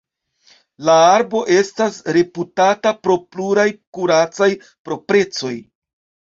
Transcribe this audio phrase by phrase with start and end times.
[0.87, 3.69] La arbo estas reputata pro pluraj
[3.99, 4.51] kuracaj
[4.91, 5.57] proprecoj.